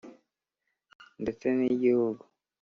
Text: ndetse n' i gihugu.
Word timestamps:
ndetse 1.21 1.45
n' 1.57 1.65
i 1.71 1.73
gihugu. 1.81 2.23